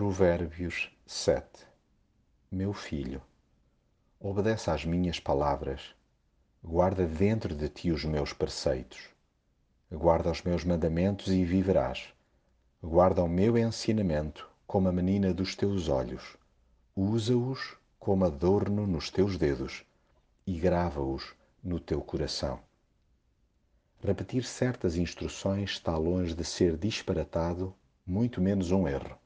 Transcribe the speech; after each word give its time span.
Provérbios 0.00 0.90
7 1.06 1.46
Meu 2.50 2.72
filho, 2.72 3.20
obedece 4.18 4.70
às 4.70 4.82
minhas 4.82 5.20
palavras, 5.20 5.94
guarda 6.64 7.06
dentro 7.06 7.54
de 7.54 7.68
ti 7.68 7.90
os 7.90 8.02
meus 8.06 8.32
preceitos, 8.32 9.10
guarda 9.92 10.30
os 10.30 10.40
meus 10.40 10.64
mandamentos 10.64 11.28
e 11.28 11.44
viverás, 11.44 12.14
guarda 12.82 13.22
o 13.22 13.28
meu 13.28 13.58
ensinamento 13.58 14.48
como 14.66 14.88
a 14.88 14.92
menina 14.92 15.34
dos 15.34 15.54
teus 15.54 15.90
olhos, 15.90 16.34
usa-os 16.96 17.76
como 17.98 18.24
adorno 18.24 18.86
nos 18.86 19.10
teus 19.10 19.36
dedos 19.36 19.84
e 20.46 20.58
grava-os 20.58 21.34
no 21.62 21.78
teu 21.78 22.00
coração. 22.00 22.58
Repetir 24.02 24.44
certas 24.44 24.96
instruções 24.96 25.72
está 25.72 25.94
longe 25.98 26.32
de 26.34 26.42
ser 26.42 26.78
disparatado, 26.78 27.74
muito 28.06 28.40
menos 28.40 28.70
um 28.70 28.88
erro. 28.88 29.19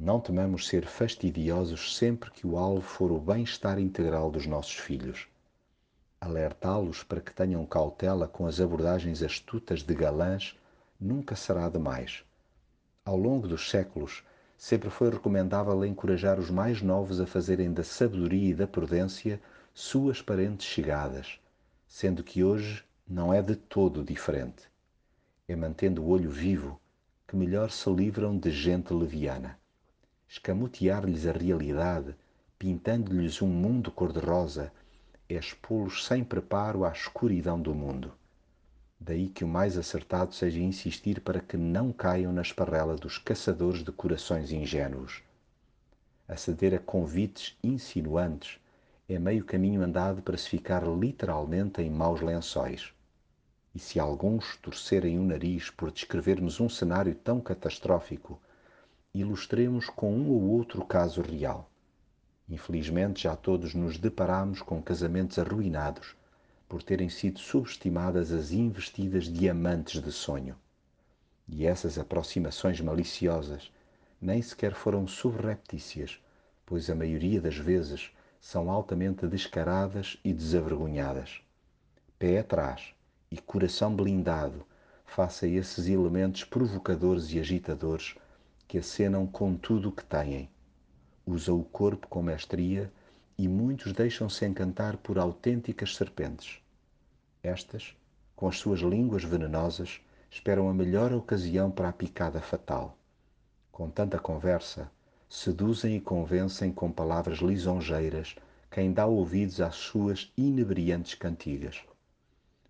Não 0.00 0.20
temamos 0.20 0.68
ser 0.68 0.86
fastidiosos 0.86 1.96
sempre 1.96 2.30
que 2.30 2.46
o 2.46 2.56
alvo 2.56 2.82
for 2.82 3.10
o 3.10 3.18
bem-estar 3.18 3.80
integral 3.80 4.30
dos 4.30 4.46
nossos 4.46 4.76
filhos. 4.76 5.26
Alertá-los 6.20 7.02
para 7.02 7.20
que 7.20 7.34
tenham 7.34 7.66
cautela 7.66 8.28
com 8.28 8.46
as 8.46 8.60
abordagens 8.60 9.24
astutas 9.24 9.82
de 9.82 9.92
galãs 9.96 10.56
nunca 11.00 11.34
será 11.34 11.68
demais. 11.68 12.22
Ao 13.04 13.16
longo 13.16 13.48
dos 13.48 13.68
séculos, 13.68 14.22
sempre 14.56 14.88
foi 14.88 15.10
recomendável 15.10 15.84
encorajar 15.84 16.38
os 16.38 16.48
mais 16.48 16.80
novos 16.80 17.20
a 17.20 17.26
fazerem 17.26 17.72
da 17.72 17.82
sabedoria 17.82 18.50
e 18.50 18.54
da 18.54 18.68
prudência 18.68 19.42
suas 19.74 20.22
parentes 20.22 20.68
chegadas, 20.68 21.40
sendo 21.88 22.22
que 22.22 22.44
hoje 22.44 22.84
não 23.04 23.34
é 23.34 23.42
de 23.42 23.56
todo 23.56 24.04
diferente. 24.04 24.62
É 25.48 25.56
mantendo 25.56 26.04
o 26.04 26.08
olho 26.08 26.30
vivo 26.30 26.80
que 27.26 27.34
melhor 27.34 27.72
se 27.72 27.90
livram 27.90 28.38
de 28.38 28.52
gente 28.52 28.94
leviana 28.94 29.58
escamotear-lhes 30.28 31.26
a 31.26 31.32
realidade, 31.32 32.14
pintando-lhes 32.58 33.40
um 33.40 33.48
mundo 33.48 33.90
cor-de-rosa, 33.90 34.70
é 35.28 35.34
expô-los 35.34 36.04
sem 36.04 36.22
preparo 36.22 36.84
à 36.84 36.92
escuridão 36.92 37.60
do 37.60 37.74
mundo. 37.74 38.12
Daí 39.00 39.28
que 39.28 39.44
o 39.44 39.48
mais 39.48 39.78
acertado 39.78 40.34
seja 40.34 40.60
insistir 40.60 41.20
para 41.20 41.40
que 41.40 41.56
não 41.56 41.92
caiam 41.92 42.32
na 42.32 42.42
esparrela 42.42 42.96
dos 42.96 43.16
caçadores 43.16 43.82
de 43.82 43.92
corações 43.92 44.50
ingênuos. 44.52 45.22
Aceder 46.26 46.74
a 46.74 46.78
convites 46.78 47.56
insinuantes 47.62 48.58
é 49.08 49.18
meio 49.18 49.44
caminho 49.44 49.82
andado 49.82 50.20
para 50.20 50.36
se 50.36 50.48
ficar 50.48 50.86
literalmente 50.86 51.80
em 51.80 51.88
maus 51.88 52.20
lençóis. 52.20 52.92
E 53.74 53.78
se 53.78 53.98
alguns 53.98 54.56
torcerem 54.56 55.18
o 55.18 55.22
nariz 55.22 55.70
por 55.70 55.90
descrevermos 55.90 56.60
um 56.60 56.68
cenário 56.68 57.14
tão 57.14 57.40
catastrófico, 57.40 58.38
ilustremos 59.14 59.88
com 59.88 60.14
um 60.14 60.30
ou 60.30 60.42
outro 60.50 60.84
caso 60.84 61.22
real. 61.22 61.70
Infelizmente, 62.48 63.22
já 63.22 63.34
todos 63.34 63.74
nos 63.74 63.98
deparamos 63.98 64.62
com 64.62 64.82
casamentos 64.82 65.38
arruinados 65.38 66.14
por 66.68 66.82
terem 66.82 67.08
sido 67.08 67.38
subestimadas 67.38 68.30
as 68.30 68.52
investidas 68.52 69.24
diamantes 69.24 70.02
de 70.02 70.12
sonho. 70.12 70.56
E 71.48 71.66
essas 71.66 71.98
aproximações 71.98 72.80
maliciosas 72.80 73.72
nem 74.20 74.42
sequer 74.42 74.74
foram 74.74 75.06
subreptícias, 75.06 76.20
pois 76.66 76.90
a 76.90 76.94
maioria 76.94 77.40
das 77.40 77.56
vezes 77.56 78.10
são 78.40 78.70
altamente 78.70 79.26
descaradas 79.26 80.18
e 80.22 80.32
desavergonhadas. 80.32 81.40
Pé 82.18 82.40
atrás 82.40 82.94
e 83.30 83.38
coração 83.38 83.94
blindado 83.94 84.66
face 85.06 85.46
a 85.46 85.48
esses 85.48 85.88
elementos 85.88 86.44
provocadores 86.44 87.32
e 87.32 87.40
agitadores 87.40 88.14
que 88.68 88.76
acenam 88.76 89.26
com 89.26 89.56
tudo 89.56 89.88
o 89.88 89.92
que 89.92 90.04
têm. 90.04 90.50
Usa 91.26 91.54
o 91.54 91.64
corpo 91.64 92.06
com 92.06 92.22
mestria 92.22 92.92
e 93.38 93.48
muitos 93.48 93.94
deixam-se 93.94 94.44
encantar 94.44 94.98
por 94.98 95.18
autênticas 95.18 95.96
serpentes. 95.96 96.60
Estas, 97.42 97.96
com 98.36 98.46
as 98.46 98.58
suas 98.58 98.80
línguas 98.80 99.24
venenosas, 99.24 100.00
esperam 100.30 100.68
a 100.68 100.74
melhor 100.74 101.14
ocasião 101.14 101.70
para 101.70 101.88
a 101.88 101.92
picada 101.92 102.42
fatal. 102.42 102.98
Com 103.72 103.88
tanta 103.88 104.18
conversa, 104.18 104.90
seduzem 105.30 105.96
e 105.96 106.00
convencem 106.00 106.70
com 106.70 106.92
palavras 106.92 107.38
lisonjeiras 107.38 108.36
quem 108.70 108.92
dá 108.92 109.06
ouvidos 109.06 109.62
às 109.62 109.76
suas 109.76 110.30
inebriantes 110.36 111.14
cantigas. 111.14 111.82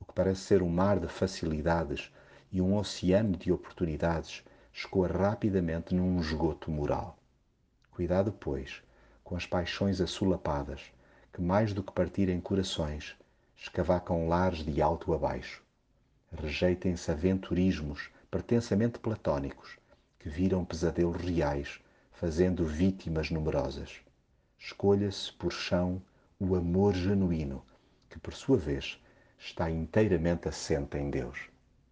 O 0.00 0.06
que 0.06 0.14
parece 0.14 0.40
ser 0.40 0.62
um 0.62 0.70
mar 0.70 0.98
de 0.98 1.08
facilidades 1.08 2.10
e 2.50 2.62
um 2.62 2.76
oceano 2.76 3.36
de 3.36 3.52
oportunidades 3.52 4.42
escoa 4.72 5.06
rapidamente 5.06 5.94
num 5.94 6.18
esgoto 6.20 6.70
moral. 6.70 7.18
Cuidado, 7.90 8.32
pois, 8.32 8.82
com 9.22 9.36
as 9.36 9.46
paixões 9.46 10.00
assolapadas, 10.00 10.80
que 11.32 11.42
mais 11.42 11.74
do 11.74 11.82
que 11.82 11.92
partirem 11.92 12.40
corações, 12.40 13.14
escavacam 13.56 14.28
lares 14.28 14.64
de 14.64 14.80
alto 14.80 15.12
a 15.12 15.18
baixo. 15.18 15.62
Rejeitem-se 16.32 17.10
aventurismos 17.10 18.10
pertensamente 18.30 18.98
platónicos, 18.98 19.76
que 20.18 20.28
viram 20.28 20.64
pesadelos 20.64 21.16
reais, 21.16 21.80
fazendo 22.12 22.64
vítimas 22.64 23.30
numerosas. 23.30 24.00
Escolha-se 24.58 25.32
por 25.32 25.52
chão 25.52 26.00
o 26.40 26.56
amor 26.56 26.94
genuíno, 26.94 27.62
que 28.08 28.18
por 28.18 28.32
sua 28.32 28.56
vez 28.56 28.98
está 29.38 29.70
inteiramente 29.70 30.48
assente 30.48 30.96
em 30.96 31.10
Deus. 31.10 31.51